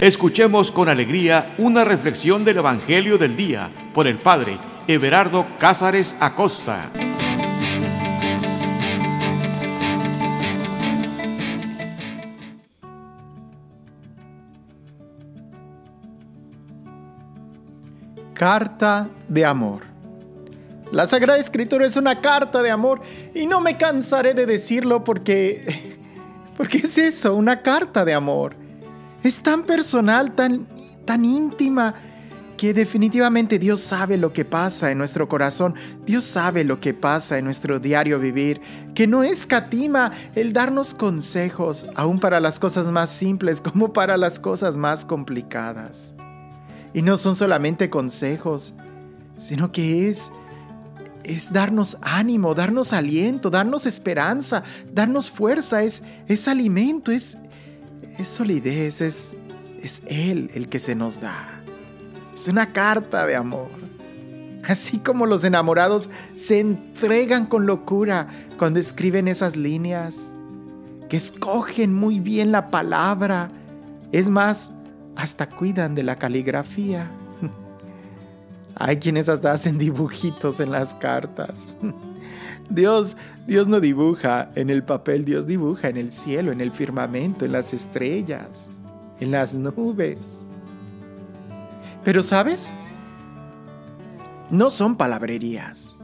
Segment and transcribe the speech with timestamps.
[0.00, 6.88] Escuchemos con alegría una reflexión del Evangelio del Día por el Padre Everardo Cázares Acosta.
[18.34, 19.82] Carta de amor.
[20.92, 23.00] La Sagrada Escritura es una carta de amor
[23.34, 25.98] y no me cansaré de decirlo porque...
[26.56, 28.67] porque es eso, una carta de amor.
[29.22, 30.66] Es tan personal, tan,
[31.04, 31.94] tan íntima,
[32.58, 37.38] que definitivamente Dios sabe lo que pasa en nuestro corazón, Dios sabe lo que pasa
[37.38, 38.60] en nuestro diario vivir,
[38.94, 44.40] que no escatima el darnos consejos, aún para las cosas más simples como para las
[44.40, 46.14] cosas más complicadas.
[46.92, 48.74] Y no son solamente consejos,
[49.36, 50.32] sino que es
[51.24, 57.36] es darnos ánimo, darnos aliento, darnos esperanza, darnos fuerza, es, es alimento, es,
[58.18, 59.36] es solidez, es,
[59.82, 61.62] es Él el que se nos da.
[62.34, 63.68] Es una carta de amor.
[64.66, 68.26] Así como los enamorados se entregan con locura
[68.58, 70.34] cuando escriben esas líneas,
[71.08, 73.50] que escogen muy bien la palabra,
[74.12, 74.72] es más,
[75.16, 77.10] hasta cuidan de la caligrafía.
[78.74, 81.76] Hay quienes hasta hacen dibujitos en las cartas.
[82.70, 83.16] Dios,
[83.46, 87.52] Dios no dibuja en el papel, Dios dibuja en el cielo, en el firmamento, en
[87.52, 88.68] las estrellas,
[89.20, 90.46] en las nubes.
[92.04, 92.74] Pero ¿sabes?
[94.50, 95.94] No son palabrerías.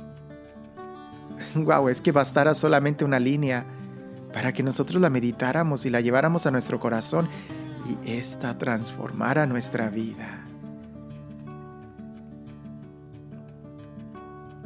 [1.55, 3.65] Wow, es que bastara solamente una línea
[4.33, 7.29] para que nosotros la meditáramos y la lleváramos a nuestro corazón
[7.87, 10.45] y esta transformara nuestra vida.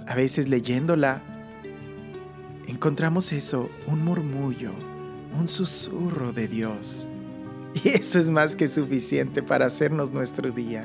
[0.06, 1.22] A veces leyéndola,
[2.69, 4.72] encontramos eso, un murmullo,
[5.38, 7.08] un susurro de Dios.
[7.84, 10.84] Y eso es más que suficiente para hacernos nuestro día.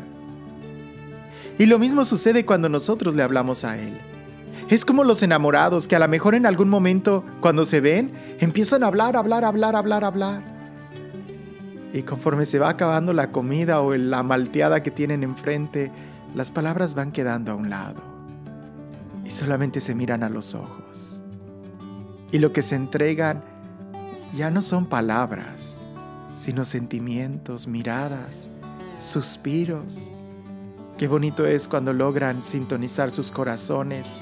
[1.58, 3.98] Y lo mismo sucede cuando nosotros le hablamos a Él.
[4.70, 8.84] Es como los enamorados que a lo mejor en algún momento, cuando se ven, empiezan
[8.84, 10.44] a hablar, hablar, hablar, hablar, hablar.
[11.94, 15.92] Y conforme se va acabando la comida o la malteada que tienen enfrente,
[16.34, 18.02] las palabras van quedando a un lado.
[19.26, 21.13] Y solamente se miran a los ojos.
[22.34, 23.44] Y lo que se entregan
[24.36, 25.80] ya no son palabras,
[26.36, 28.50] sino sentimientos, miradas,
[28.98, 30.10] suspiros.
[30.98, 34.16] Qué bonito es cuando logran sintonizar sus corazones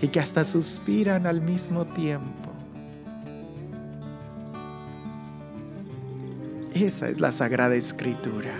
[0.00, 2.50] y que hasta suspiran al mismo tiempo.
[6.72, 8.54] Esa es la Sagrada Escritura,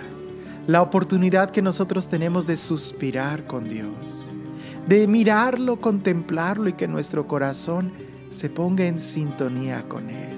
[0.67, 4.29] la oportunidad que nosotros tenemos de suspirar con Dios,
[4.87, 10.37] de mirarlo, contemplarlo y que nuestro corazón se ponga en sintonía con Él.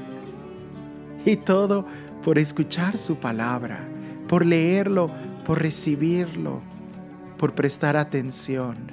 [1.26, 1.86] Y todo
[2.24, 3.88] por escuchar su palabra,
[4.28, 5.10] por leerlo,
[5.46, 6.62] por recibirlo,
[7.38, 8.92] por prestar atención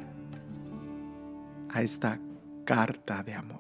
[1.71, 2.21] a esta
[2.65, 3.59] carta de amor.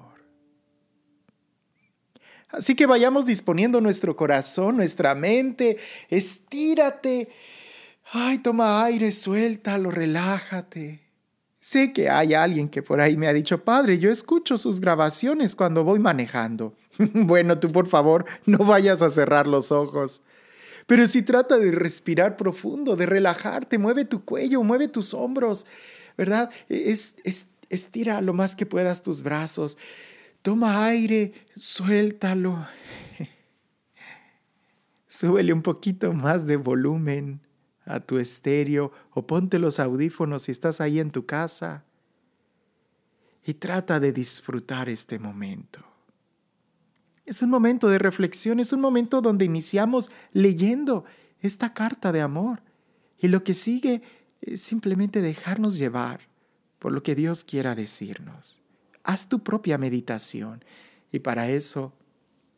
[2.50, 5.78] Así que vayamos disponiendo nuestro corazón, nuestra mente,
[6.08, 7.28] estírate.
[8.12, 11.09] Ay, toma aire, suéltalo, relájate.
[11.60, 15.54] Sé que hay alguien que por ahí me ha dicho, padre, yo escucho sus grabaciones
[15.54, 16.74] cuando voy manejando.
[16.98, 20.22] bueno, tú por favor, no vayas a cerrar los ojos.
[20.86, 25.66] Pero si trata de respirar profundo, de relajarte, mueve tu cuello, mueve tus hombros,
[26.16, 26.50] ¿verdad?
[26.70, 29.76] Es, es, estira lo más que puedas tus brazos.
[30.40, 32.66] Toma aire, suéltalo.
[35.06, 37.42] Súbele un poquito más de volumen
[37.84, 41.84] a tu estéreo o ponte los audífonos si estás ahí en tu casa
[43.44, 45.80] y trata de disfrutar este momento.
[47.24, 51.04] Es un momento de reflexión, es un momento donde iniciamos leyendo
[51.40, 52.62] esta carta de amor
[53.18, 54.02] y lo que sigue
[54.40, 56.28] es simplemente dejarnos llevar
[56.78, 58.60] por lo que Dios quiera decirnos
[59.04, 60.64] haz tu propia meditación.
[61.12, 61.92] Y para eso,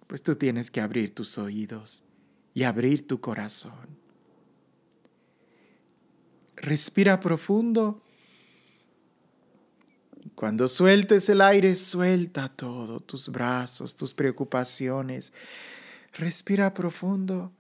[0.07, 2.05] pues tú tienes que abrir tus oídos
[2.55, 4.02] y abrir tu corazón.
[6.57, 8.03] Respira profundo.
[10.35, 15.33] Cuando sueltes el aire, suelta todo, tus brazos, tus preocupaciones.
[16.15, 17.53] Respira profundo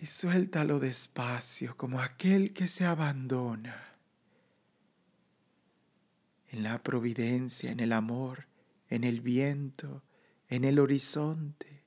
[0.00, 3.92] y suéltalo despacio, como aquel que se abandona
[6.50, 8.46] en la providencia, en el amor,
[8.88, 10.02] en el viento,
[10.48, 11.82] en el horizonte,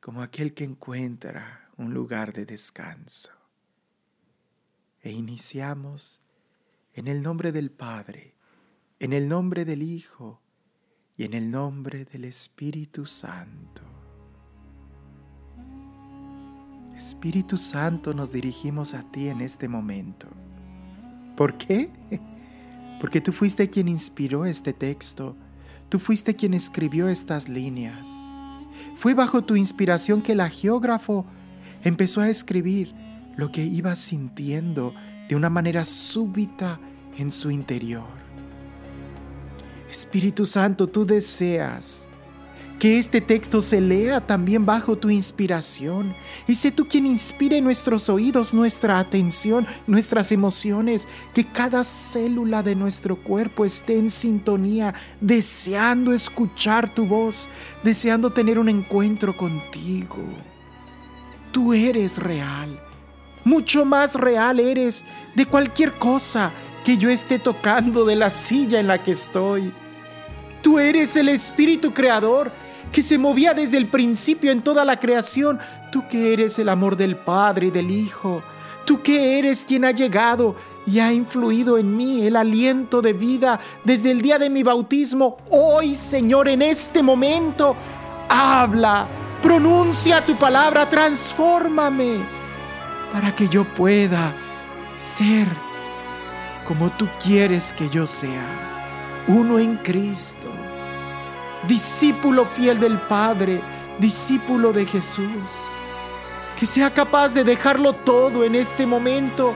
[0.00, 3.32] como aquel que encuentra un lugar de descanso.
[5.04, 6.18] E iniciamos
[6.94, 8.34] en el nombre del Padre,
[8.98, 10.40] en el nombre del Hijo
[11.14, 13.82] y en el nombre del Espíritu Santo.
[16.96, 20.26] Espíritu Santo, nos dirigimos a ti en este momento.
[21.36, 21.90] ¿Por qué?
[22.98, 25.36] Porque tú fuiste quien inspiró este texto,
[25.90, 28.08] tú fuiste quien escribió estas líneas.
[28.96, 31.26] Fue bajo tu inspiración que el geógrafo
[31.82, 33.03] empezó a escribir
[33.36, 34.94] lo que iba sintiendo
[35.28, 36.78] de una manera súbita
[37.16, 38.24] en su interior.
[39.90, 42.06] Espíritu Santo, tú deseas
[42.78, 46.14] que este texto se lea también bajo tu inspiración
[46.46, 52.74] y sé tú quien inspire nuestros oídos, nuestra atención, nuestras emociones, que cada célula de
[52.74, 57.48] nuestro cuerpo esté en sintonía, deseando escuchar tu voz,
[57.84, 60.22] deseando tener un encuentro contigo.
[61.52, 62.78] Tú eres real,
[63.44, 65.04] mucho más real eres
[65.34, 66.52] de cualquier cosa
[66.84, 69.72] que yo esté tocando de la silla en la que estoy.
[70.62, 72.50] Tú eres el Espíritu Creador
[72.90, 75.58] que se movía desde el principio en toda la creación.
[75.92, 78.42] Tú que eres el amor del Padre y del Hijo.
[78.84, 80.56] Tú que eres quien ha llegado
[80.86, 85.38] y ha influido en mí el aliento de vida desde el día de mi bautismo.
[85.50, 87.74] Hoy, Señor, en este momento,
[88.28, 89.06] habla,
[89.42, 92.43] pronuncia tu palabra, transfórmame
[93.14, 94.34] para que yo pueda
[94.96, 95.46] ser
[96.66, 100.48] como tú quieres que yo sea uno en Cristo,
[101.68, 103.60] discípulo fiel del Padre,
[104.00, 105.52] discípulo de Jesús,
[106.58, 109.54] que sea capaz de dejarlo todo en este momento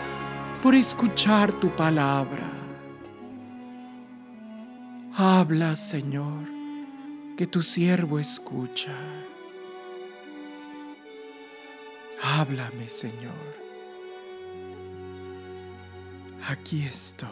[0.63, 2.49] por escuchar tu palabra.
[5.17, 6.47] Habla, Señor,
[7.37, 8.93] que tu siervo escucha.
[12.23, 13.33] Háblame, Señor.
[16.47, 17.29] Aquí estoy.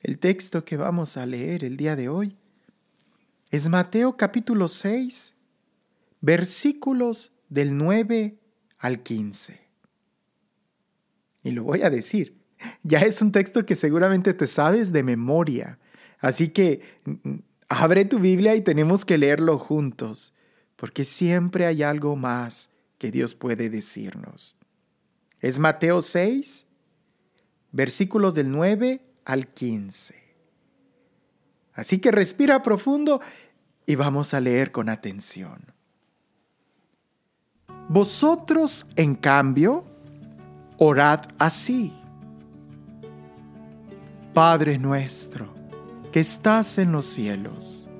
[0.00, 2.36] El texto que vamos a leer el día de hoy
[3.50, 5.34] es Mateo capítulo 6,
[6.20, 8.38] versículos del 9
[8.78, 9.60] al 15.
[11.42, 12.36] Y lo voy a decir,
[12.82, 15.78] ya es un texto que seguramente te sabes de memoria,
[16.24, 16.80] así que
[17.68, 20.34] abre tu Biblia y tenemos que leerlo juntos,
[20.76, 24.56] porque siempre hay algo más que Dios puede decirnos.
[25.40, 26.66] Es Mateo 6,
[27.72, 30.14] versículos del 9 al 15.
[31.74, 33.20] Así que respira profundo
[33.86, 35.72] y vamos a leer con atención.
[37.88, 39.84] Vosotros, en cambio,
[40.78, 41.92] orad así.
[44.32, 45.53] Padre nuestro,
[46.14, 47.90] que estás en los cielos,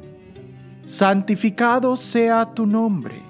[0.84, 3.20] santificado sea tu nombre.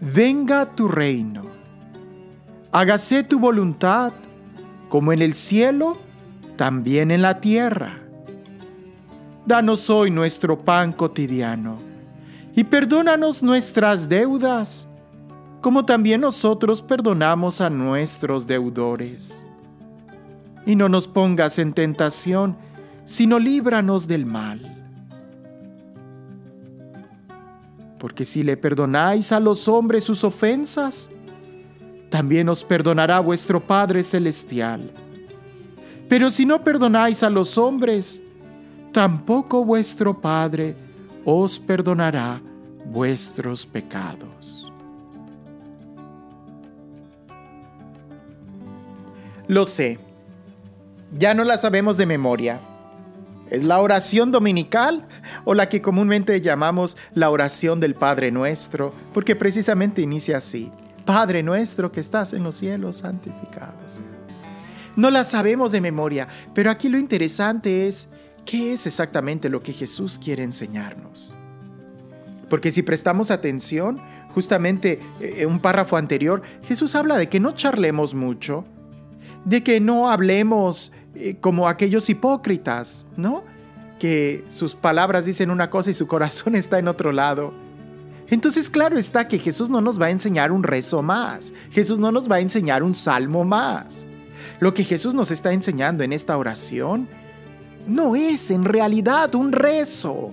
[0.00, 1.44] Venga tu reino.
[2.72, 4.12] Hágase tu voluntad,
[4.88, 5.98] como en el cielo,
[6.56, 8.00] también en la tierra.
[9.46, 11.78] Danos hoy nuestro pan cotidiano
[12.56, 14.88] y perdónanos nuestras deudas,
[15.60, 19.46] como también nosotros perdonamos a nuestros deudores.
[20.66, 22.56] Y no nos pongas en tentación,
[23.06, 24.60] sino líbranos del mal.
[27.98, 31.08] Porque si le perdonáis a los hombres sus ofensas,
[32.10, 34.92] también os perdonará vuestro Padre Celestial
[36.08, 38.22] pero si no perdonáis a los hombres,
[38.92, 40.76] tampoco vuestro Padre
[41.24, 42.40] os perdonará
[42.84, 44.72] vuestros pecados.
[49.48, 49.98] Lo sé,
[51.16, 52.60] ya no la sabemos de memoria.
[53.50, 55.06] ¿Es la oración dominical
[55.44, 58.92] o la que comúnmente llamamos la oración del Padre Nuestro?
[59.12, 60.72] Porque precisamente inicia así.
[61.04, 63.76] Padre nuestro que estás en los cielos, santificado
[64.96, 68.08] no la sabemos de memoria, pero aquí lo interesante es
[68.44, 71.34] qué es exactamente lo que Jesús quiere enseñarnos.
[72.48, 74.00] Porque si prestamos atención,
[74.30, 78.64] justamente en eh, un párrafo anterior, Jesús habla de que no charlemos mucho,
[79.44, 80.92] de que no hablemos
[81.40, 83.44] como aquellos hipócritas, ¿no?
[83.98, 87.52] Que sus palabras dicen una cosa y su corazón está en otro lado.
[88.28, 92.10] Entonces claro está que Jesús no nos va a enseñar un rezo más, Jesús no
[92.10, 94.06] nos va a enseñar un salmo más.
[94.58, 97.08] Lo que Jesús nos está enseñando en esta oración
[97.86, 100.32] no es en realidad un rezo.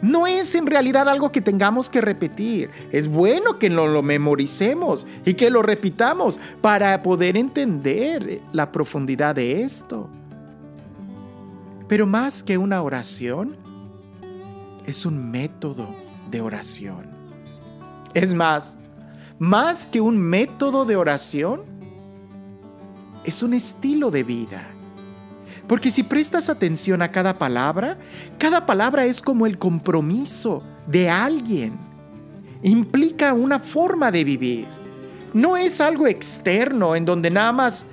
[0.00, 2.70] No es en realidad algo que tengamos que repetir.
[2.92, 9.34] Es bueno que lo, lo memoricemos y que lo repitamos para poder entender la profundidad
[9.34, 10.08] de esto.
[11.88, 13.56] Pero más que una oración,
[14.86, 15.88] es un método
[16.30, 17.06] de oración.
[18.14, 18.78] Es más,
[19.38, 21.62] más que un método de oración,
[23.24, 24.66] es un estilo de vida.
[25.68, 27.98] Porque si prestas atención a cada palabra,
[28.38, 31.78] cada palabra es como el compromiso de alguien.
[32.62, 34.66] Implica una forma de vivir.
[35.34, 37.84] No es algo externo en donde nada más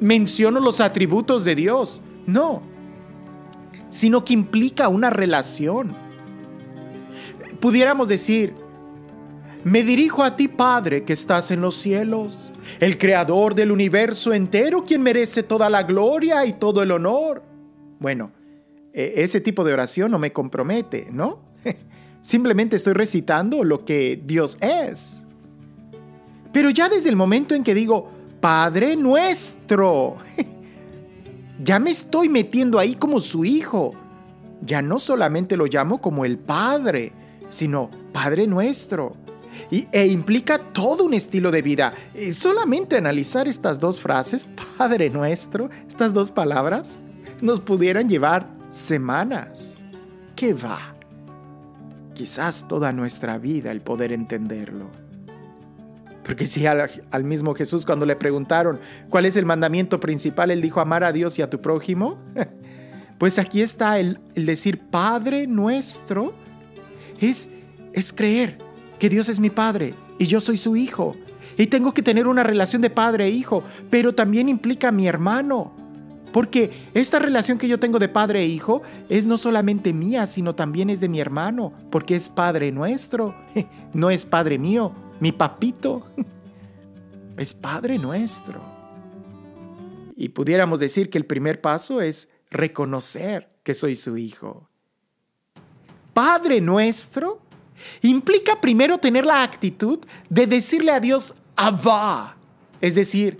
[0.00, 2.02] menciono los atributos de Dios.
[2.26, 2.62] No.
[3.88, 5.96] Sino que implica una relación.
[7.60, 8.54] Pudiéramos decir,
[9.64, 14.84] me dirijo a ti, Padre, que estás en los cielos, el creador del universo entero,
[14.84, 17.42] quien merece toda la gloria y todo el honor.
[17.98, 18.30] Bueno,
[18.92, 21.40] e, ese tipo de oración no me compromete, ¿no?
[22.20, 25.24] Simplemente estoy recitando lo que Dios es.
[26.52, 30.18] Pero ya desde el momento en que digo, Padre nuestro,
[31.58, 33.94] ya me estoy metiendo ahí como su hijo.
[34.60, 37.12] Ya no solamente lo llamo como el Padre,
[37.48, 39.23] sino Padre nuestro
[39.70, 41.94] e implica todo un estilo de vida.
[42.14, 46.98] Y solamente analizar estas dos frases, Padre nuestro, estas dos palabras,
[47.40, 49.74] nos pudieran llevar semanas.
[50.36, 50.94] ¿Qué va?
[52.14, 54.90] Quizás toda nuestra vida el poder entenderlo.
[56.24, 56.88] Porque si al,
[57.24, 58.80] mismo Jesús cuando le preguntaron
[59.10, 62.18] cuál es el mandamiento principal, él dijo amar a Dios y a tu prójimo,
[63.18, 66.32] pues aquí está el, el decir Padre nuestro,
[67.20, 67.48] es,
[67.92, 68.63] es creer
[68.98, 71.16] que Dios es mi Padre y yo soy su hijo.
[71.56, 75.06] Y tengo que tener una relación de padre e hijo, pero también implica a mi
[75.06, 75.72] hermano.
[76.32, 80.56] Porque esta relación que yo tengo de padre e hijo es no solamente mía, sino
[80.56, 83.36] también es de mi hermano, porque es padre nuestro,
[83.92, 86.08] no es padre mío, mi papito,
[87.36, 88.60] es padre nuestro.
[90.16, 94.68] Y pudiéramos decir que el primer paso es reconocer que soy su hijo.
[96.12, 97.42] Padre nuestro
[98.02, 102.36] implica primero tener la actitud de decirle a Dios Abba,
[102.80, 103.38] es decir,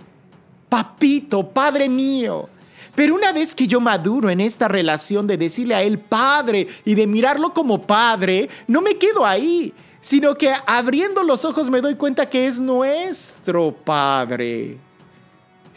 [0.69, 2.49] papito, padre mío.
[2.95, 6.95] Pero una vez que yo maduro en esta relación de decirle a Él Padre y
[6.95, 11.95] de mirarlo como Padre, no me quedo ahí, sino que abriendo los ojos me doy
[11.95, 14.77] cuenta que es nuestro Padre.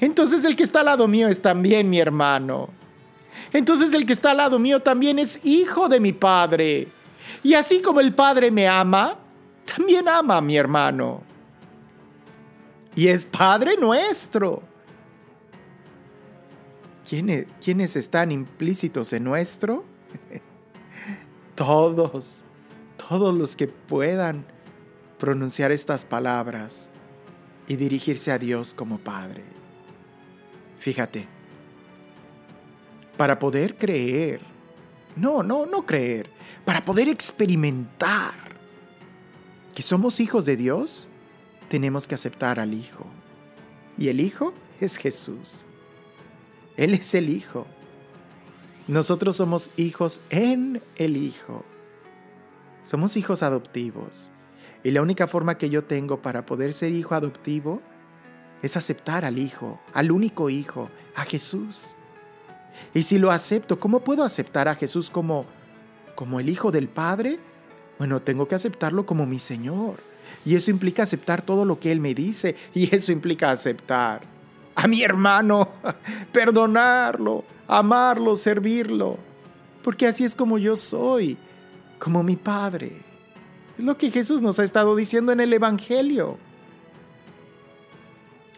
[0.00, 2.68] Entonces el que está al lado mío es también mi hermano.
[3.52, 6.86] Entonces el que está al lado mío también es hijo de mi Padre.
[7.42, 9.18] Y así como el Padre me ama,
[9.64, 11.22] también ama a mi hermano.
[12.94, 14.62] Y es Padre nuestro.
[17.08, 19.84] ¿Quiénes, ¿Quiénes están implícitos en nuestro?
[21.54, 22.42] todos,
[23.08, 24.44] todos los que puedan
[25.18, 26.90] pronunciar estas palabras
[27.66, 29.42] y dirigirse a Dios como Padre.
[30.78, 31.26] Fíjate,
[33.16, 34.40] para poder creer,
[35.16, 36.30] no, no, no creer,
[36.64, 38.34] para poder experimentar
[39.74, 41.08] que somos hijos de Dios,
[41.68, 43.06] tenemos que aceptar al Hijo.
[43.96, 45.64] Y el Hijo es Jesús.
[46.76, 47.66] Él es el Hijo.
[48.86, 51.64] Nosotros somos hijos en el Hijo.
[52.82, 54.30] Somos hijos adoptivos.
[54.82, 57.82] Y la única forma que yo tengo para poder ser hijo adoptivo
[58.62, 61.82] es aceptar al Hijo, al único Hijo, a Jesús.
[62.94, 65.46] Y si lo acepto, ¿cómo puedo aceptar a Jesús como
[66.18, 67.38] como el Hijo del Padre,
[67.96, 70.00] bueno, tengo que aceptarlo como mi Señor.
[70.44, 72.56] Y eso implica aceptar todo lo que Él me dice.
[72.74, 74.22] Y eso implica aceptar
[74.74, 75.68] a mi hermano,
[76.32, 79.16] perdonarlo, amarlo, servirlo.
[79.84, 81.36] Porque así es como yo soy,
[82.00, 83.00] como mi Padre.
[83.78, 86.36] Es lo que Jesús nos ha estado diciendo en el Evangelio.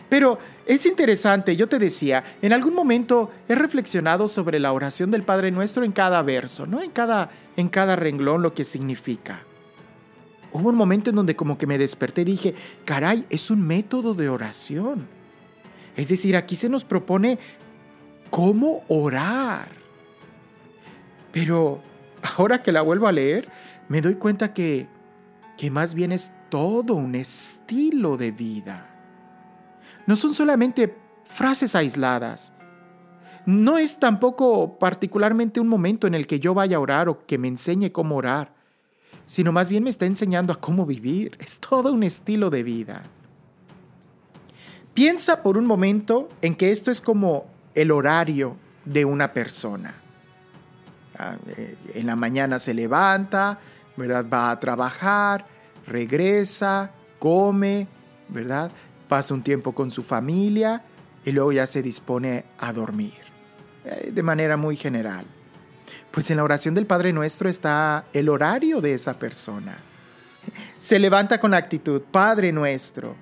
[0.09, 0.39] Pero
[0.71, 5.51] es interesante, yo te decía, en algún momento he reflexionado sobre la oración del Padre
[5.51, 6.81] Nuestro en cada verso, ¿no?
[6.81, 9.43] En cada, en cada renglón lo que significa.
[10.53, 14.15] Hubo un momento en donde como que me desperté y dije, caray, es un método
[14.15, 15.09] de oración.
[15.97, 17.41] Es decir, aquí se nos propone
[18.31, 19.71] cómo orar.
[21.33, 21.83] Pero
[22.37, 23.49] ahora que la vuelvo a leer,
[23.89, 24.87] me doy cuenta que,
[25.59, 28.90] que más bien es todo un estilo de vida
[30.07, 32.53] no son solamente frases aisladas.
[33.47, 37.39] No es tampoco particularmente un momento en el que yo vaya a orar o que
[37.39, 38.53] me enseñe cómo orar,
[39.27, 41.37] sino más bien me está enseñando a cómo vivir.
[41.41, 43.03] Es todo un estilo de vida.
[44.95, 49.95] Piensa por un momento en que esto es como el horario de una persona.
[51.17, 53.59] Ah, eh, en la mañana se levanta,
[53.97, 54.27] ¿verdad?
[54.33, 55.47] Va a trabajar,
[55.87, 57.87] regresa, come,
[58.29, 58.71] ¿verdad?
[59.11, 60.85] Pasa un tiempo con su familia
[61.25, 63.19] y luego ya se dispone a dormir,
[63.85, 65.27] eh, de manera muy general.
[66.13, 69.77] Pues en la oración del Padre Nuestro está el horario de esa persona.
[70.79, 73.17] Se levanta con actitud, Padre Nuestro,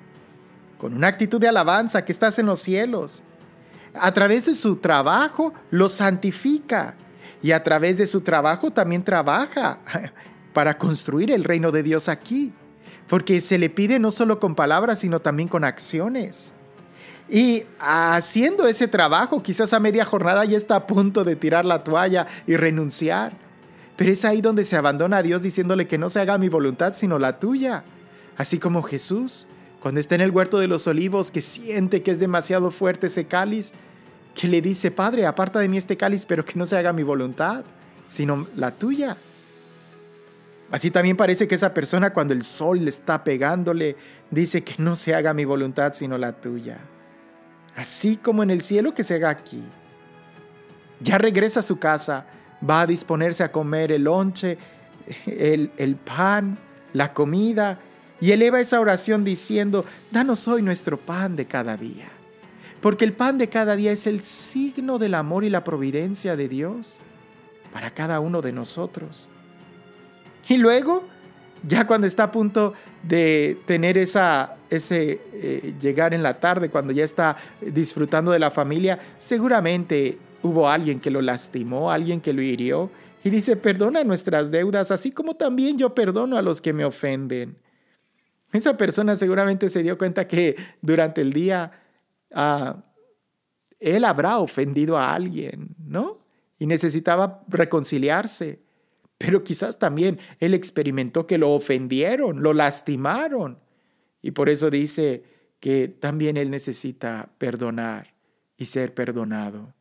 [0.77, 3.23] con una actitud de alabanza que estás en los cielos.
[3.95, 6.95] a través de su trabajo lo santifica
[7.43, 9.79] y a través de su trabajo también trabaja
[10.53, 12.53] para construir el reino de Dios aquí,
[13.09, 16.53] porque se le pide no solo con palabras, sino también con acciones.
[17.29, 21.85] Y haciendo ese trabajo, quizás a media jornada ya está a punto de tirar la
[21.85, 23.33] toalla y renunciar.
[23.97, 26.95] Pero es ahí donde se abandona a Dios diciéndole que no se haga mi voluntad,
[26.95, 27.85] sino la tuya.
[28.37, 29.49] Así como Jesús,
[29.81, 33.27] cuando está en el huerto de los olivos, que siente que es demasiado fuerte ese
[33.27, 33.73] cáliz,
[34.35, 37.03] que le dice, Padre, aparta de mí este cáliz, pero que no se haga mi
[37.03, 37.65] voluntad,
[38.07, 39.17] sino la tuya.
[40.71, 43.97] Así también parece que esa persona cuando el sol le está pegándole,
[44.31, 46.79] dice que no se haga mi voluntad, sino la tuya
[47.79, 49.63] así como en el cielo que se haga aquí.
[51.01, 52.27] Ya regresa a su casa,
[52.69, 54.59] va a disponerse a comer el lonche,
[55.27, 56.59] el, el pan,
[56.93, 57.79] la comida,
[58.21, 62.09] y eleva esa oración diciendo, danos hoy nuestro pan de cada día.
[62.81, 66.49] Porque el pan de cada día es el signo del amor y la providencia de
[66.49, 66.99] Dios
[67.73, 69.29] para cada uno de nosotros.
[70.49, 71.05] Y luego
[71.67, 76.93] ya cuando está a punto de tener esa, ese eh, llegar en la tarde, cuando
[76.93, 82.43] ya está disfrutando de la familia, seguramente hubo alguien que lo lastimó, alguien que lo
[82.43, 82.91] hirió,
[83.25, 87.57] y dice, perdona nuestras deudas, así como también yo perdono a los que me ofenden.
[88.53, 91.73] Esa persona seguramente se dio cuenta que durante el día
[92.33, 92.77] ah,
[93.81, 96.19] él habrá ofendido a alguien, ¿no?
[96.59, 98.61] Y necesitaba reconciliarse.
[99.19, 103.59] Pero quizás también él experimentó que lo ofendieron, lo lastimaron.
[104.23, 105.25] Y por eso dice
[105.61, 108.15] que también él necesita perdonar
[108.57, 109.75] y ser perdonado.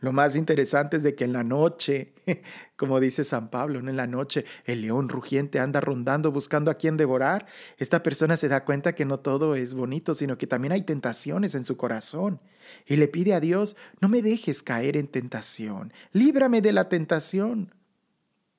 [0.00, 2.12] Lo más interesante es de que en la noche,
[2.76, 6.96] como dice San Pablo, en la noche el león rugiente anda rondando buscando a quien
[6.96, 7.46] devorar.
[7.78, 11.54] Esta persona se da cuenta que no todo es bonito, sino que también hay tentaciones
[11.56, 12.40] en su corazón.
[12.86, 17.74] Y le pide a Dios, no me dejes caer en tentación, líbrame de la tentación.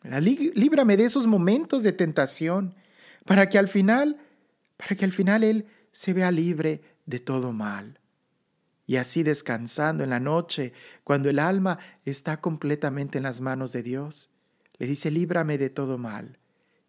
[0.04, 2.76] Líbrame de esos momentos de tentación
[3.26, 4.18] para que al final,
[4.78, 8.00] para que al final Él se vea libre de todo mal
[8.90, 13.84] y así descansando en la noche, cuando el alma está completamente en las manos de
[13.84, 14.32] Dios.
[14.80, 16.40] Le dice, líbrame de todo mal.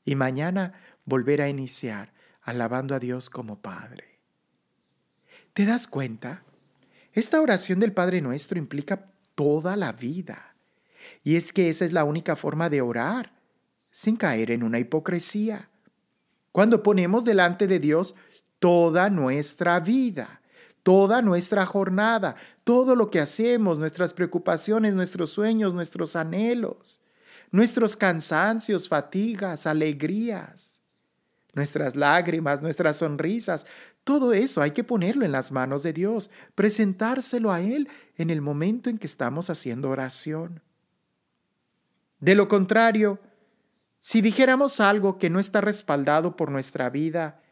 [0.06, 0.72] Y mañana
[1.04, 4.18] volver a iniciar alabando a Dios como Padre.
[5.52, 6.42] ¿Te das cuenta?
[7.12, 10.49] Esta oración del Padre Nuestro implica toda la vida.
[11.22, 13.32] Y es que esa es la única forma de orar,
[13.90, 15.68] sin caer en una hipocresía.
[16.52, 18.14] Cuando ponemos delante de Dios
[18.58, 20.40] toda nuestra vida,
[20.82, 27.00] toda nuestra jornada, todo lo que hacemos, nuestras preocupaciones, nuestros sueños, nuestros anhelos,
[27.50, 30.78] nuestros cansancios, fatigas, alegrías,
[31.54, 33.66] nuestras lágrimas, nuestras sonrisas,
[34.04, 38.40] todo eso hay que ponerlo en las manos de Dios, presentárselo a Él en el
[38.40, 40.62] momento en que estamos haciendo oración.
[42.20, 43.18] De lo contrario,
[43.98, 47.42] si dijéramos algo que no está respaldado por nuestra vida,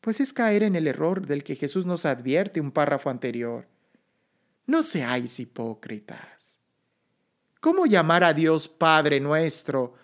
[0.00, 3.66] pues es caer en el error del que Jesús nos advierte un párrafo anterior.
[4.66, 6.58] No seáis hipócritas.
[7.60, 9.94] ¿Cómo llamar a Dios Padre nuestro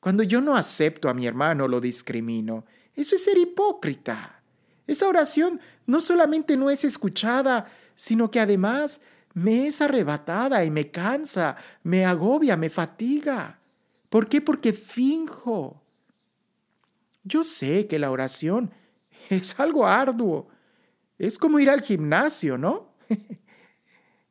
[0.00, 2.64] cuando yo no acepto a mi hermano, lo discrimino?
[2.94, 4.42] Eso es ser hipócrita.
[4.86, 9.00] Esa oración no solamente no es escuchada, sino que además
[9.34, 13.60] me es arrebatada y me cansa, me agobia, me fatiga.
[14.08, 14.40] ¿Por qué?
[14.40, 15.82] Porque finjo.
[17.24, 18.72] Yo sé que la oración
[19.28, 20.48] es algo arduo.
[21.18, 22.94] Es como ir al gimnasio, ¿no?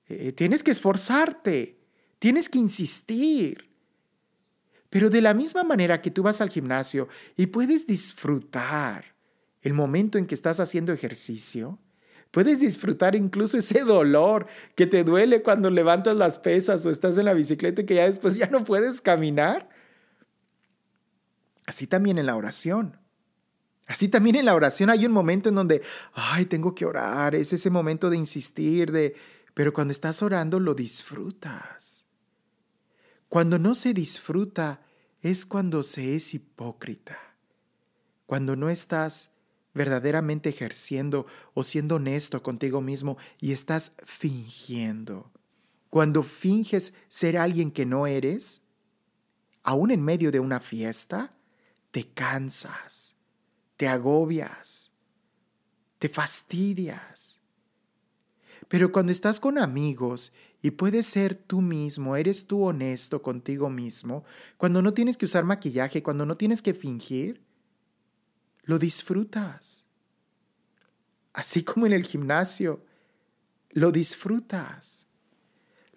[0.10, 1.80] Eh, tienes que esforzarte,
[2.20, 3.74] tienes que insistir.
[4.89, 9.16] Pero de la misma manera que tú vas al gimnasio y puedes disfrutar
[9.62, 11.80] el momento en que estás haciendo ejercicio,
[12.34, 17.26] puedes disfrutar incluso ese dolor que te duele cuando levantas las pesas o estás en
[17.26, 19.69] la bicicleta y que ya después ya no puedes caminar.
[21.67, 22.98] Así también en la oración.
[23.86, 27.54] Así también en la oración hay un momento en donde, ay, tengo que orar, es
[27.54, 29.13] ese momento de insistir, de,
[29.54, 32.08] pero cuando estás orando lo disfrutas.
[33.30, 34.82] Cuando no se disfruta
[35.22, 37.19] es cuando se es hipócrita,
[38.26, 39.30] cuando no estás
[39.73, 45.31] verdaderamente ejerciendo o siendo honesto contigo mismo y estás fingiendo.
[45.89, 48.62] Cuando finges ser alguien que no eres,
[49.63, 51.36] aún en medio de una fiesta,
[51.91, 53.13] te cansas
[53.77, 54.91] te agobias,
[55.99, 57.41] te fastidias.
[58.67, 60.31] Pero cuando estás con amigos
[60.62, 64.23] y puedes ser tú mismo, eres tú honesto contigo mismo,
[64.57, 67.41] cuando no tienes que usar maquillaje, cuando no tienes que fingir,
[68.63, 69.86] lo disfrutas.
[71.34, 72.86] Así como en el gimnasio,
[73.71, 75.06] lo disfrutas.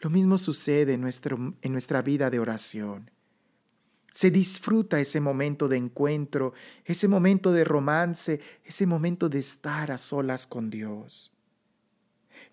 [0.00, 3.10] Lo mismo sucede en, nuestro, en nuestra vida de oración.
[4.10, 9.98] Se disfruta ese momento de encuentro, ese momento de romance, ese momento de estar a
[9.98, 11.32] solas con Dios.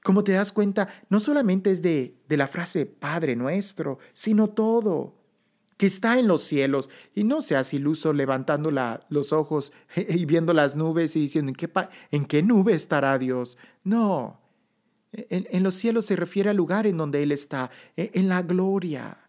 [0.03, 5.22] Como te das cuenta, no solamente es de, de la frase Padre nuestro, sino todo,
[5.83, 6.89] que está en los cielos.
[7.13, 8.71] Y no seas iluso levantando
[9.09, 11.69] los ojos y viendo las nubes y diciendo, ¿en qué,
[12.11, 13.57] ¿en qué nube estará Dios?
[13.83, 14.39] No,
[15.11, 19.27] en, los cielos se refiere al lugar en donde Él está, en, en la gloria.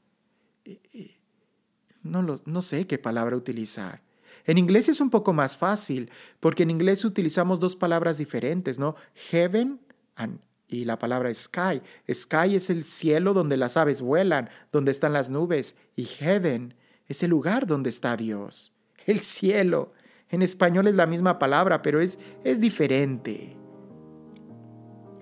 [2.05, 4.01] No, lo, no sé qué palabra utilizar.
[4.45, 8.95] En inglés es un poco más fácil, porque en inglés utilizamos dos palabras diferentes, ¿no?
[9.29, 9.81] Heaven
[10.15, 10.39] and
[10.75, 11.81] y la palabra sky.
[12.13, 16.75] Sky es el cielo donde las aves vuelan, donde están las nubes, y heaven
[17.09, 18.73] es el lugar donde está Dios,
[19.07, 19.93] el cielo.
[20.31, 23.57] En español es la misma palabra, pero es, es diferente.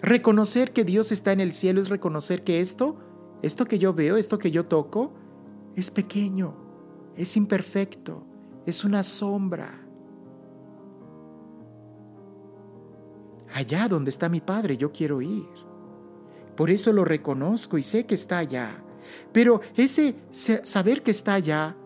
[0.00, 2.98] Reconocer que Dios está en el cielo es reconocer que esto,
[3.42, 5.14] esto que yo veo, esto que yo toco,
[5.76, 6.56] es pequeño,
[7.16, 8.26] es imperfecto,
[8.66, 9.81] es una sombra.
[13.54, 15.48] Allá donde está mi Padre yo quiero ir.
[16.56, 18.82] Por eso lo reconozco y sé que está allá.
[19.32, 21.76] Pero ese saber que está allá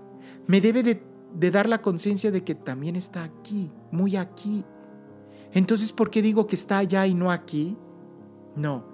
[0.46, 4.64] me debe de, dar la conciencia de que también está aquí, muy aquí.
[5.52, 7.76] Entonces, ¿por qué digo que está allá y no aquí?
[8.54, 8.84] No,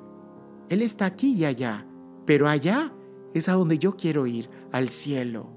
[0.69, 1.87] Él está aquí y allá,
[2.25, 2.93] pero allá
[3.35, 5.51] es a donde yo quiero ir, al cielo.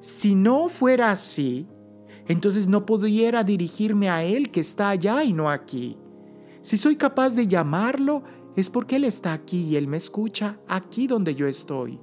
[0.00, 1.66] Si no fuera así,
[2.28, 5.96] entonces no pudiera dirigirme a Él que está allá y no aquí.
[6.60, 8.22] Si soy capaz de llamarlo,
[8.56, 11.98] es porque Él está aquí y Él me escucha aquí donde yo estoy.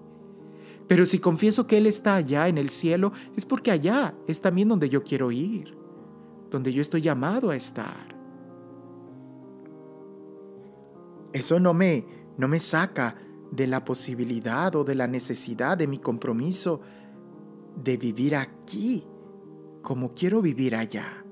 [0.87, 4.67] Pero si confieso que Él está allá en el cielo, es porque allá es también
[4.67, 5.77] donde yo quiero ir,
[6.49, 8.15] donde yo estoy llamado a estar.
[11.31, 12.05] Eso no me,
[12.37, 13.15] no me saca
[13.51, 16.81] de la posibilidad o de la necesidad de mi compromiso
[17.75, 19.05] de vivir aquí
[19.89, 21.25] como quiero vivir allá.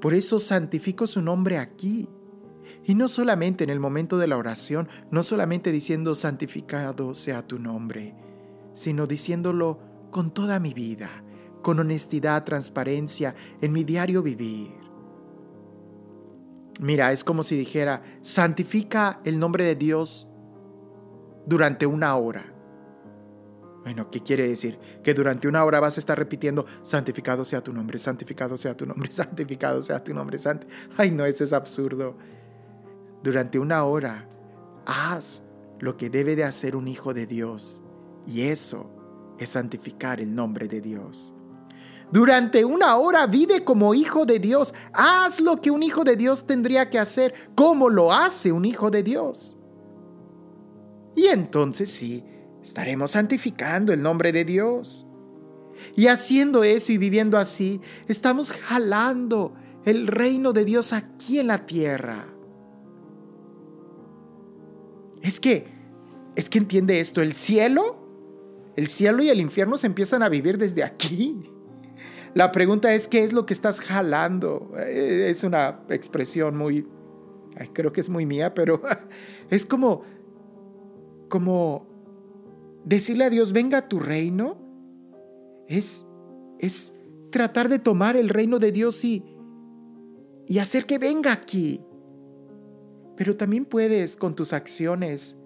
[0.00, 2.08] Por eso santifico su nombre aquí.
[2.84, 7.58] Y no solamente en el momento de la oración, no solamente diciendo santificado sea tu
[7.58, 8.14] nombre,
[8.74, 9.80] sino diciéndolo
[10.12, 11.24] con toda mi vida,
[11.62, 14.70] con honestidad, transparencia, en mi diario vivir.
[16.80, 20.28] Mira, es como si dijera, santifica el nombre de Dios
[21.44, 22.54] durante una hora.
[23.82, 24.78] Bueno, ¿qué quiere decir?
[25.02, 28.84] Que durante una hora vas a estar repitiendo, santificado sea tu nombre, santificado sea tu
[28.84, 30.64] nombre, santificado sea tu nombre, sant
[30.96, 32.16] Ay, no, eso es absurdo.
[33.22, 34.28] Durante una hora,
[34.86, 35.42] haz
[35.78, 37.82] lo que debe de hacer un hijo de Dios.
[38.26, 38.90] Y eso
[39.38, 41.32] es santificar el nombre de Dios.
[42.12, 44.74] Durante una hora vive como hijo de Dios.
[44.92, 48.90] Haz lo que un hijo de Dios tendría que hacer, como lo hace un hijo
[48.90, 49.56] de Dios.
[51.14, 52.24] Y entonces sí,
[52.62, 55.06] estaremos santificando el nombre de Dios.
[55.96, 61.66] Y haciendo eso y viviendo así, estamos jalando el reino de Dios aquí en la
[61.66, 62.26] tierra.
[65.22, 65.66] Es que,
[66.36, 67.98] es que entiende esto, el cielo,
[68.76, 71.50] el cielo y el infierno se empiezan a vivir desde aquí.
[72.34, 74.72] La pregunta es, ¿qué es lo que estás jalando?
[74.78, 76.86] Eh, es una expresión muy,
[77.72, 78.80] creo que es muy mía, pero
[79.50, 80.02] es como,
[81.28, 81.86] como
[82.84, 84.58] decirle a Dios, venga a tu reino,
[85.68, 86.04] es,
[86.58, 86.92] es
[87.30, 89.24] tratar de tomar el reino de Dios y,
[90.46, 91.80] y hacer que venga aquí.
[93.16, 95.36] Pero también puedes con tus acciones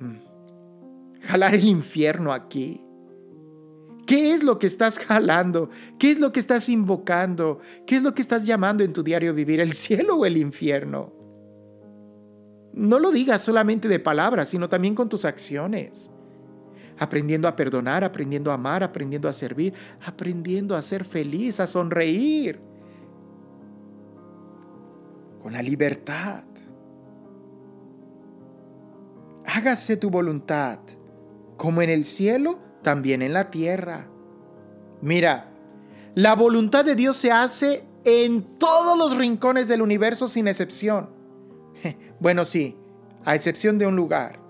[0.00, 2.82] mm, jalar el infierno aquí.
[4.06, 5.70] ¿Qué es lo que estás jalando?
[5.98, 7.60] ¿Qué es lo que estás invocando?
[7.86, 9.60] ¿Qué es lo que estás llamando en tu diario vivir?
[9.60, 11.12] ¿El cielo o el infierno?
[12.74, 16.10] No lo digas solamente de palabras, sino también con tus acciones
[17.02, 19.74] aprendiendo a perdonar, aprendiendo a amar, aprendiendo a servir,
[20.06, 22.60] aprendiendo a ser feliz, a sonreír,
[25.40, 26.44] con la libertad.
[29.44, 30.78] Hágase tu voluntad,
[31.56, 34.06] como en el cielo, también en la tierra.
[35.00, 35.50] Mira,
[36.14, 41.10] la voluntad de Dios se hace en todos los rincones del universo sin excepción.
[42.20, 42.76] Bueno, sí,
[43.24, 44.41] a excepción de un lugar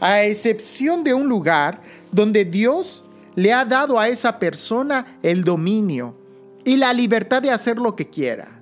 [0.00, 1.82] a excepción de un lugar
[2.12, 6.16] donde Dios le ha dado a esa persona el dominio
[6.64, 8.60] y la libertad de hacer lo que quiera.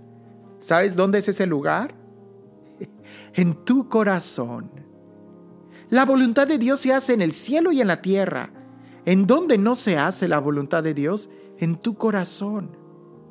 [0.60, 1.94] ¿Sabes dónde es ese lugar?
[3.34, 4.70] En tu corazón.
[5.90, 8.50] La voluntad de Dios se hace en el cielo y en la tierra.
[9.04, 11.28] ¿En dónde no se hace la voluntad de Dios?
[11.58, 12.76] En tu corazón.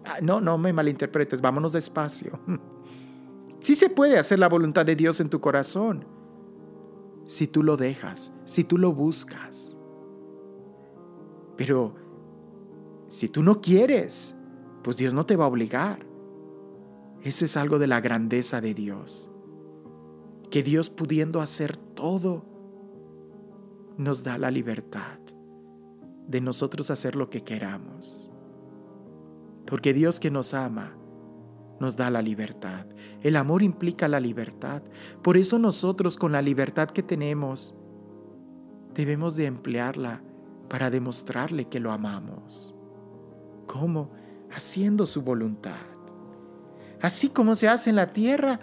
[0.05, 2.39] Ah, no, no me malinterpretes, vámonos despacio.
[3.59, 6.05] Sí se puede hacer la voluntad de Dios en tu corazón.
[7.25, 9.77] Si tú lo dejas, si tú lo buscas.
[11.57, 11.95] Pero
[13.07, 14.35] si tú no quieres,
[14.83, 16.05] pues Dios no te va a obligar.
[17.21, 19.31] Eso es algo de la grandeza de Dios.
[20.51, 22.45] Que Dios pudiendo hacer todo,
[23.97, 25.19] nos da la libertad
[26.27, 28.29] de nosotros hacer lo que queramos.
[29.65, 30.94] Porque Dios que nos ama,
[31.79, 32.85] nos da la libertad.
[33.21, 34.81] El amor implica la libertad.
[35.21, 37.75] Por eso nosotros con la libertad que tenemos,
[38.93, 40.21] debemos de emplearla
[40.69, 42.75] para demostrarle que lo amamos.
[43.67, 44.11] ¿Cómo?
[44.51, 45.85] Haciendo su voluntad.
[47.01, 48.59] Así como se hace en la tierra,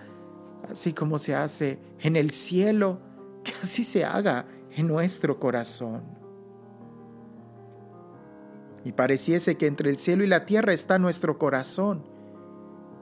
[0.70, 3.00] así como se hace en el cielo,
[3.44, 6.02] que así se haga en nuestro corazón.
[8.84, 12.04] Y pareciese que entre el cielo y la tierra está nuestro corazón,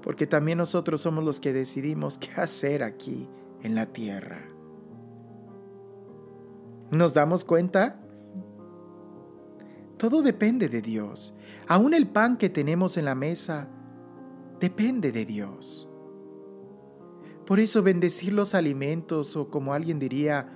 [0.02, 3.28] porque también nosotros somos los que decidimos qué hacer aquí
[3.62, 4.42] en la tierra.
[6.90, 8.00] ¿Nos damos cuenta?
[9.96, 11.36] Todo depende de Dios.
[11.68, 13.68] Aún el pan que tenemos en la mesa
[14.58, 15.88] depende de Dios.
[17.46, 20.48] Por eso bendecir los alimentos o como alguien diría,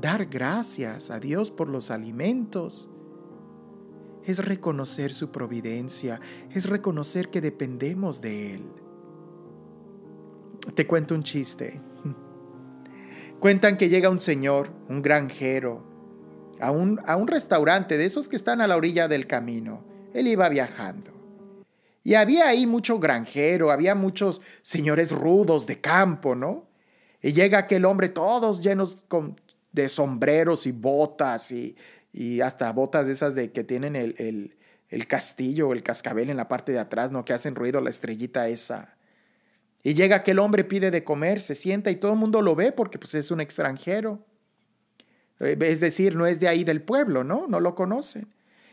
[0.00, 2.90] dar gracias a Dios por los alimentos
[4.24, 8.62] es reconocer su providencia, es reconocer que dependemos de Él.
[10.74, 11.80] Te cuento un chiste.
[13.40, 15.86] Cuentan que llega un señor, un granjero,
[16.60, 19.84] a un, a un restaurante de esos que están a la orilla del camino.
[20.12, 21.12] Él iba viajando.
[22.02, 26.68] Y había ahí mucho granjero, había muchos señores rudos de campo, ¿no?
[27.22, 29.04] Y llega aquel hombre todos llenos
[29.72, 31.76] de sombreros y botas y,
[32.12, 34.56] y hasta botas de esas de que tienen el, el,
[34.88, 37.24] el castillo o el cascabel en la parte de atrás, ¿no?
[37.24, 38.97] Que hacen ruido la estrellita esa.
[39.82, 42.72] Y llega aquel hombre, pide de comer, se sienta y todo el mundo lo ve
[42.72, 44.24] porque pues es un extranjero.
[45.40, 47.46] Eh, es decir, no es de ahí del pueblo, ¿no?
[47.46, 48.28] No lo conocen.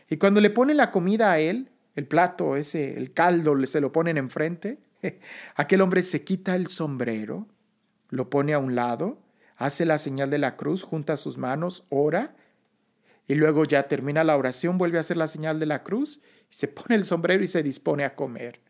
[0.08, 3.92] Y cuando le ponen la comida a él, el plato ese, el caldo, se lo
[3.92, 4.78] ponen enfrente,
[5.54, 7.46] aquel hombre se quita el sombrero,
[8.10, 9.18] lo pone a un lado,
[9.56, 12.34] hace la señal de la cruz, junta sus manos, ora
[13.28, 16.68] y luego ya termina la oración, vuelve a hacer la señal de la cruz, se
[16.68, 18.60] pone el sombrero y se dispone a comer.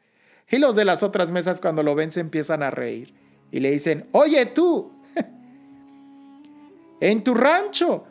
[0.48, 3.14] Y los de las otras mesas cuando lo ven se empiezan a reír
[3.50, 4.92] y le dicen, oye tú,
[7.00, 8.04] en tu rancho,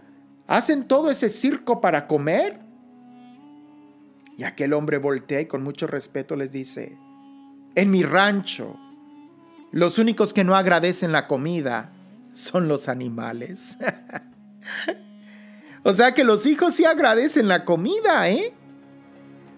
[0.48, 2.60] ¿hacen todo ese circo para comer?
[4.38, 6.98] Y aquel hombre voltea y con mucho respeto les dice,
[7.76, 8.78] en mi rancho,
[9.72, 11.94] los únicos que no agradecen la comida
[12.34, 13.78] son los animales.
[15.88, 18.56] O sea que los hijos sí agradecen la comida, ¿eh?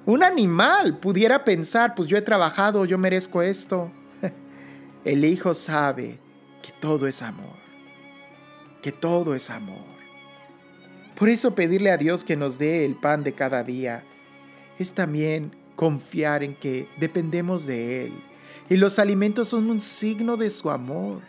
[0.08, 3.92] Un animal pudiera pensar, pues yo he trabajado, yo merezco esto.
[5.04, 6.18] El hijo sabe
[6.62, 7.58] que todo es amor,
[8.82, 9.84] que todo es amor.
[11.14, 14.06] Por eso pedirle a Dios que nos dé el pan de cada día
[14.80, 18.14] es también confiar en que dependemos de Él.
[18.70, 21.22] Y los alimentos son un signo de su amor.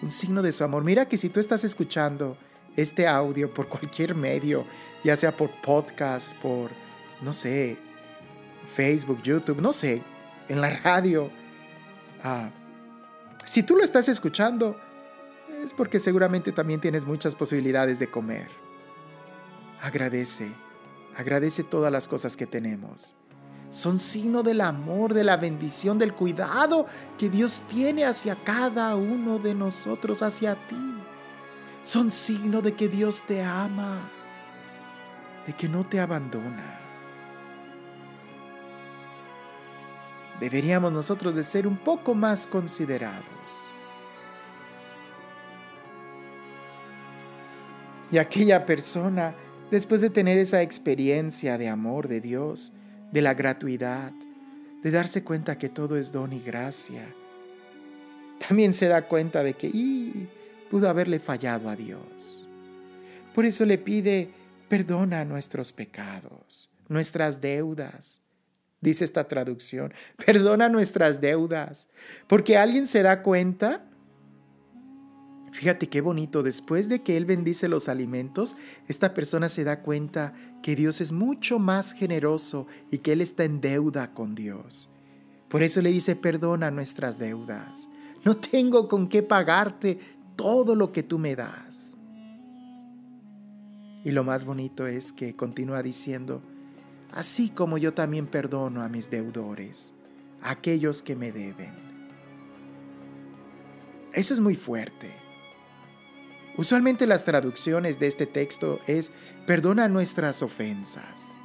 [0.00, 0.84] Un signo de su amor.
[0.84, 2.38] Mira que si tú estás escuchando
[2.76, 4.64] este audio por cualquier medio,
[5.02, 6.70] ya sea por podcast, por,
[7.26, 7.76] no sé,
[8.74, 10.02] Facebook, YouTube, no sé,
[10.48, 11.30] en la radio.
[12.22, 12.50] Ah,
[13.44, 14.80] si tú lo estás escuchando,
[15.62, 18.48] es porque seguramente también tienes muchas posibilidades de comer.
[19.82, 20.52] Agradece,
[21.16, 23.16] agradece todas las cosas que tenemos.
[23.70, 26.86] Son signo del amor, de la bendición, del cuidado
[27.18, 30.96] que Dios tiene hacia cada uno de nosotros, hacia ti
[31.82, 34.10] son signo de que Dios te ama,
[35.46, 36.85] de que no te abandona.
[40.40, 43.24] Deberíamos nosotros de ser un poco más considerados.
[48.10, 49.34] Y aquella persona,
[49.70, 52.72] después de tener esa experiencia de amor de Dios,
[53.12, 54.12] de la gratuidad,
[54.82, 57.04] de darse cuenta que todo es don y gracia,
[58.46, 60.28] también se da cuenta de que,
[60.70, 62.46] pudo haberle fallado a Dios.
[63.34, 64.30] Por eso le pide,
[64.68, 68.20] perdona nuestros pecados, nuestras deudas.
[68.80, 69.92] Dice esta traducción,
[70.26, 71.88] perdona nuestras deudas,
[72.26, 73.84] porque alguien se da cuenta.
[75.52, 78.56] Fíjate qué bonito, después de que Él bendice los alimentos,
[78.88, 83.44] esta persona se da cuenta que Dios es mucho más generoso y que Él está
[83.44, 84.90] en deuda con Dios.
[85.48, 87.88] Por eso le dice, perdona nuestras deudas.
[88.24, 89.98] No tengo con qué pagarte
[90.34, 91.94] todo lo que tú me das.
[94.04, 96.42] Y lo más bonito es que continúa diciendo,
[97.12, 99.92] así como yo también perdono a mis deudores,
[100.42, 101.72] a aquellos que me deben.
[104.12, 105.12] Eso es muy fuerte.
[106.56, 109.12] Usualmente las traducciones de este texto es
[109.46, 111.36] perdona nuestras ofensas.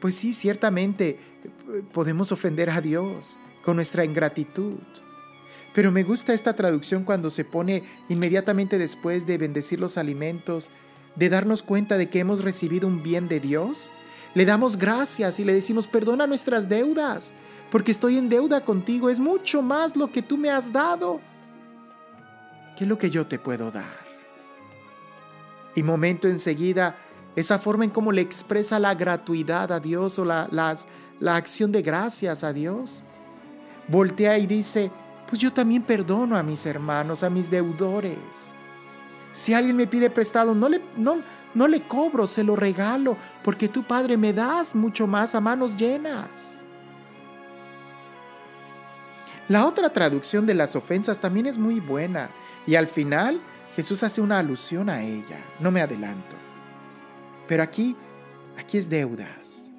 [0.00, 1.18] Pues sí, ciertamente
[1.92, 4.78] podemos ofender a Dios con nuestra ingratitud.
[5.74, 10.70] Pero me gusta esta traducción cuando se pone inmediatamente después de bendecir los alimentos,
[11.14, 13.92] de darnos cuenta de que hemos recibido un bien de Dios.
[14.34, 17.32] Le damos gracias y le decimos, perdona nuestras deudas,
[17.70, 21.20] porque estoy en deuda contigo, es mucho más lo que tú me has dado
[22.78, 24.06] que lo que yo te puedo dar.
[25.74, 26.96] Y momento enseguida,
[27.34, 30.48] esa forma en cómo le expresa la gratuidad a Dios o la,
[31.18, 33.02] la acción de gracias a Dios,
[33.88, 34.92] voltea y dice,
[35.28, 38.54] pues yo también perdono a mis hermanos, a mis deudores.
[39.32, 41.16] Si alguien me pide prestado, no le, no,
[41.54, 45.76] no le cobro, se lo regalo, porque tu Padre me das mucho más a manos
[45.76, 46.58] llenas.
[49.48, 52.30] La otra traducción de las ofensas también es muy buena
[52.66, 53.40] y al final
[53.74, 55.38] Jesús hace una alusión a ella.
[55.58, 56.36] No me adelanto.
[57.46, 57.96] Pero aquí,
[58.58, 59.70] aquí es deudas.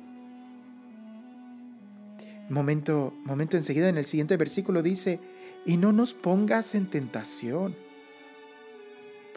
[2.49, 5.19] Momento, momento enseguida en el siguiente versículo dice,
[5.65, 7.75] y no nos pongas en tentación.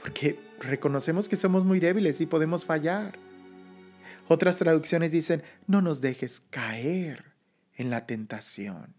[0.02, 3.18] Porque reconocemos que somos muy débiles y podemos fallar.
[4.28, 7.32] Otras traducciones dicen, no nos dejes caer
[7.74, 8.94] en la tentación.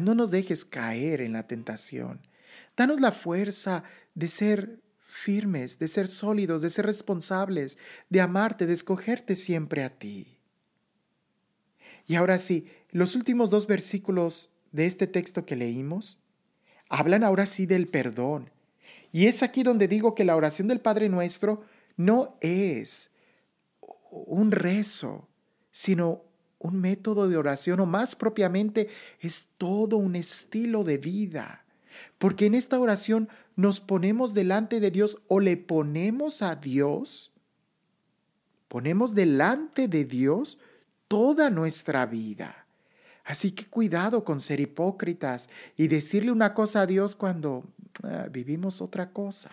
[0.00, 2.20] No nos dejes caer en la tentación.
[2.76, 7.78] Danos la fuerza de ser firmes, de ser sólidos, de ser responsables,
[8.10, 10.38] de amarte, de escogerte siempre a ti.
[12.06, 16.18] Y ahora sí, los últimos dos versículos de este texto que leímos
[16.88, 18.50] hablan ahora sí del perdón.
[19.16, 21.62] Y es aquí donde digo que la oración del Padre Nuestro
[21.96, 23.10] no es
[24.10, 25.26] un rezo,
[25.72, 26.20] sino
[26.58, 28.88] un método de oración o más propiamente
[29.20, 31.64] es todo un estilo de vida.
[32.18, 37.32] Porque en esta oración nos ponemos delante de Dios o le ponemos a Dios,
[38.68, 40.58] ponemos delante de Dios
[41.08, 42.66] toda nuestra vida.
[43.24, 47.64] Así que cuidado con ser hipócritas y decirle una cosa a Dios cuando
[48.02, 49.50] ah, vivimos otra cosa.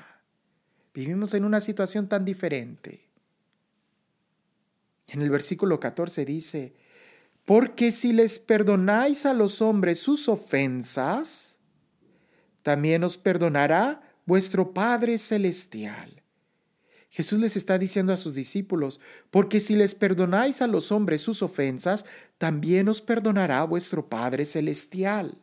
[0.93, 3.09] Vivimos en una situación tan diferente.
[5.07, 6.73] En el versículo 14 dice,
[7.45, 11.57] porque si les perdonáis a los hombres sus ofensas,
[12.61, 16.23] también os perdonará vuestro Padre Celestial.
[17.09, 21.43] Jesús les está diciendo a sus discípulos, porque si les perdonáis a los hombres sus
[21.43, 22.05] ofensas,
[22.39, 25.37] también os perdonará vuestro Padre Celestial.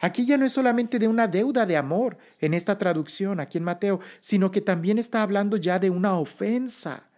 [0.00, 3.64] Aquí ya no es solamente de una deuda de amor en esta traducción, aquí en
[3.64, 7.08] Mateo, sino que también está hablando ya de una ofensa.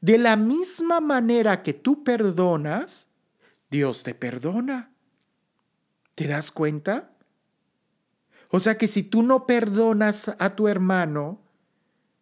[0.00, 3.08] De la misma manera que tú perdonas,
[3.70, 4.90] Dios te perdona.
[6.14, 7.10] ¿Te das cuenta?
[8.48, 11.40] O sea que si tú no perdonas a tu hermano,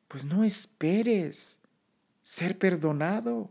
[0.09, 1.59] pues no esperes
[2.23, 3.51] ser perdonado.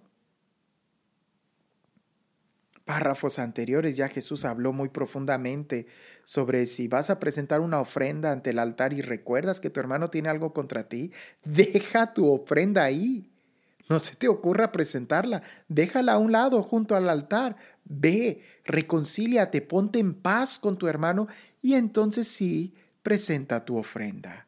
[2.85, 5.87] Párrafos anteriores ya Jesús habló muy profundamente
[6.25, 10.09] sobre si vas a presentar una ofrenda ante el altar y recuerdas que tu hermano
[10.09, 11.11] tiene algo contra ti,
[11.45, 13.29] deja tu ofrenda ahí.
[13.89, 17.55] No se te ocurra presentarla, déjala a un lado junto al altar.
[17.85, 21.27] Ve, reconcíliate, ponte en paz con tu hermano
[21.61, 24.47] y entonces sí, presenta tu ofrenda.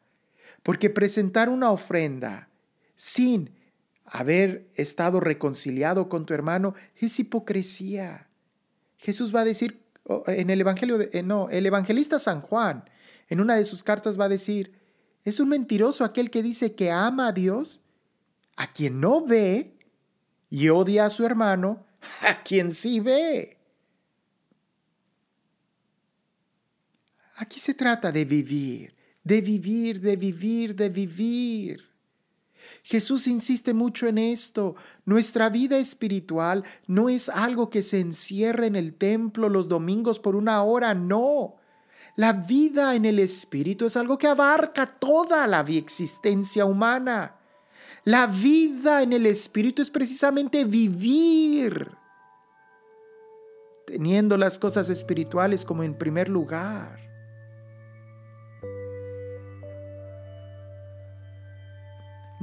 [0.62, 2.48] Porque presentar una ofrenda
[2.96, 3.50] sin
[4.04, 8.25] haber estado reconciliado con tu hermano es hipocresía.
[8.96, 9.82] Jesús va a decir
[10.26, 12.84] en el Evangelio, de, eh, no, el evangelista San Juan,
[13.28, 14.72] en una de sus cartas va a decir,
[15.24, 17.82] es un mentiroso aquel que dice que ama a Dios,
[18.56, 19.76] a quien no ve,
[20.48, 21.84] y odia a su hermano,
[22.22, 23.58] a quien sí ve.
[27.36, 31.84] Aquí se trata de vivir de vivir, de vivir, de vivir.
[32.86, 34.76] Jesús insiste mucho en esto.
[35.06, 40.36] Nuestra vida espiritual no es algo que se encierre en el templo los domingos por
[40.36, 41.56] una hora, no.
[42.14, 47.34] La vida en el espíritu es algo que abarca toda la existencia humana.
[48.04, 51.90] La vida en el espíritu es precisamente vivir,
[53.84, 57.05] teniendo las cosas espirituales como en primer lugar.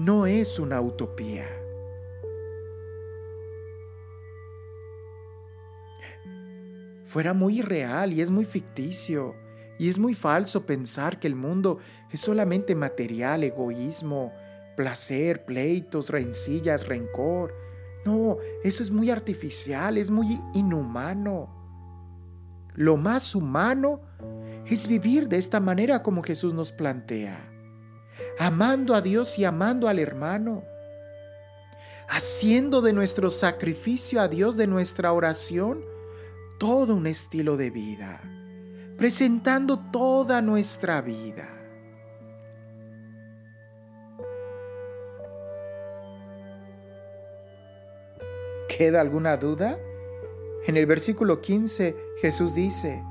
[0.04, 1.48] No es una utopía.
[7.06, 9.36] Fuera muy real y es muy ficticio
[9.80, 11.78] y es muy falso pensar que el mundo
[12.12, 14.34] es solamente material, egoísmo,
[14.76, 17.54] placer, pleitos, rencillas, rencor.
[18.06, 21.48] No, eso es muy artificial, es muy inhumano.
[22.76, 24.02] Lo más humano
[24.66, 27.53] es vivir de esta manera como Jesús nos plantea,
[28.40, 30.64] amando a Dios y amando al hermano,
[32.08, 35.84] haciendo de nuestro sacrificio a Dios, de nuestra oración,
[36.60, 38.22] todo un estilo de vida,
[38.98, 41.50] presentando toda nuestra vida.
[48.78, 49.78] ¿Queda alguna duda?
[50.66, 53.04] En el versículo 15 Jesús dice,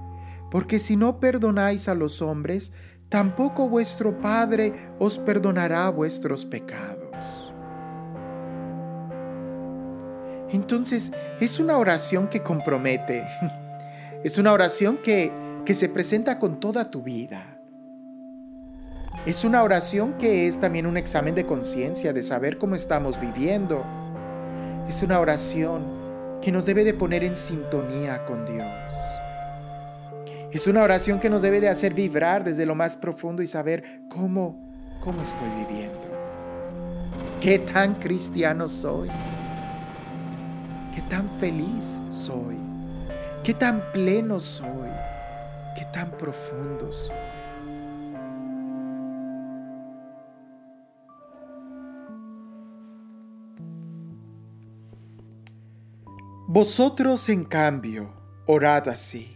[0.50, 2.72] porque si no perdonáis a los hombres,
[3.12, 7.52] tampoco vuestro Padre os perdonará vuestros pecados.
[10.50, 13.24] Entonces, es una oración que compromete.
[14.24, 15.32] Es una oración que,
[15.66, 17.42] que se presenta con toda tu vida.
[19.26, 23.84] Es una oración que es también un examen de conciencia, de saber cómo estamos viviendo.
[24.88, 29.21] Es una oración que nos debe de poner en sintonía con Dios.
[30.52, 34.02] Es una oración que nos debe de hacer vibrar desde lo más profundo y saber
[34.10, 35.98] cómo, cómo estoy viviendo.
[37.40, 39.08] ¿Qué tan cristiano soy?
[40.94, 42.58] ¿Qué tan feliz soy?
[43.42, 44.90] ¿Qué tan pleno soy?
[45.74, 47.16] ¿Qué tan profundo soy?
[56.46, 58.12] Vosotros, en cambio,
[58.44, 59.34] orad así.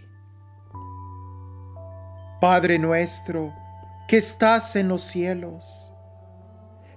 [2.41, 3.55] Padre nuestro,
[4.07, 5.91] que estás en los cielos,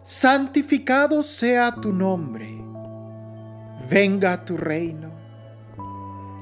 [0.04, 2.62] santificado sea tu nombre,
[3.90, 5.10] venga tu reino,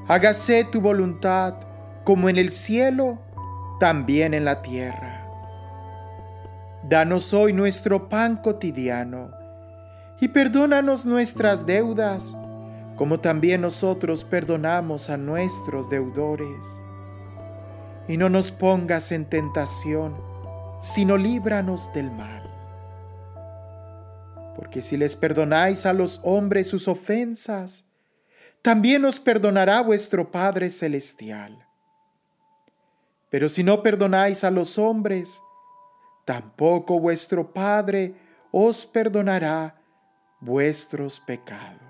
[0.08, 1.54] hágase tu voluntad
[2.02, 3.20] como en el cielo,
[3.78, 5.24] también en la tierra.
[6.82, 9.30] Danos hoy nuestro pan cotidiano
[10.20, 12.36] y perdónanos nuestras deudas,
[12.96, 16.82] como también nosotros perdonamos a nuestros deudores
[18.08, 20.16] y no nos pongas en tentación,
[20.80, 22.42] sino líbranos del mal.
[24.56, 27.84] Porque si les perdonáis a los hombres sus ofensas,
[28.62, 31.66] también os perdonará vuestro Padre Celestial.
[33.30, 35.40] Pero si no perdonáis a los hombres,
[36.24, 38.14] tampoco vuestro Padre
[38.50, 39.80] os perdonará
[40.40, 41.87] vuestros pecados.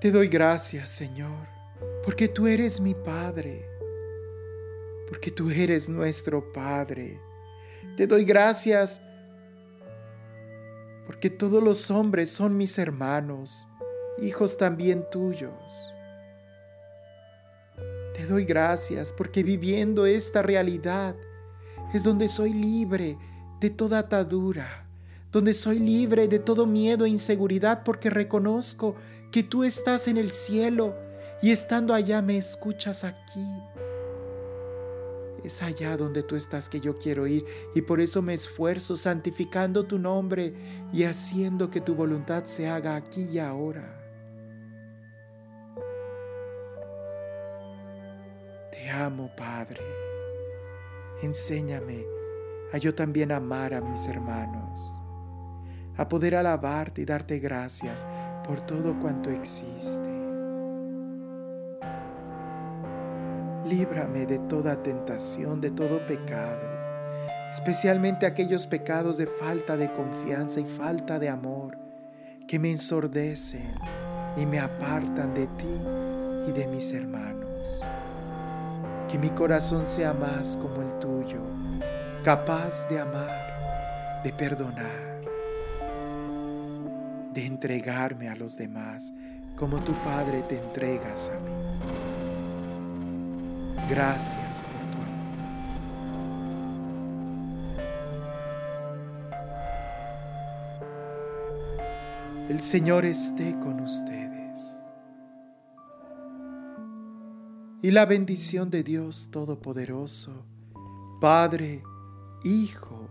[0.00, 1.46] Te doy gracias, Señor,
[2.02, 3.68] porque tú eres mi Padre,
[5.06, 7.20] porque tú eres nuestro Padre.
[7.98, 8.98] Te doy gracias
[11.04, 13.68] porque todos los hombres son mis hermanos,
[14.22, 15.92] hijos también tuyos.
[18.14, 21.14] Te doy gracias porque viviendo esta realidad
[21.92, 23.18] es donde soy libre
[23.60, 24.88] de toda atadura,
[25.30, 28.94] donde soy libre de todo miedo e inseguridad porque reconozco
[29.30, 30.94] que tú estás en el cielo
[31.42, 33.46] y estando allá me escuchas aquí.
[35.44, 39.86] Es allá donde tú estás que yo quiero ir y por eso me esfuerzo santificando
[39.86, 40.54] tu nombre
[40.92, 43.96] y haciendo que tu voluntad se haga aquí y ahora.
[48.70, 49.80] Te amo, Padre.
[51.22, 52.04] Enséñame
[52.72, 55.00] a yo también amar a mis hermanos,
[55.96, 58.04] a poder alabarte y darte gracias
[58.50, 60.10] por todo cuanto existe.
[63.64, 66.60] Líbrame de toda tentación, de todo pecado,
[67.52, 71.78] especialmente aquellos pecados de falta de confianza y falta de amor
[72.48, 73.72] que me ensordecen
[74.36, 75.78] y me apartan de ti
[76.48, 77.80] y de mis hermanos.
[79.08, 81.40] Que mi corazón sea más como el tuyo,
[82.24, 85.09] capaz de amar, de perdonar
[87.32, 89.12] de entregarme a los demás
[89.56, 91.50] como tu Padre te entregas a mí.
[93.90, 95.20] Gracias por tu amor.
[102.48, 104.78] El Señor esté con ustedes.
[107.82, 110.46] Y la bendición de Dios Todopoderoso,
[111.20, 111.82] Padre,
[112.44, 113.10] Hijo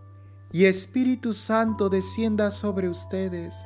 [0.51, 3.65] y Espíritu Santo descienda sobre ustedes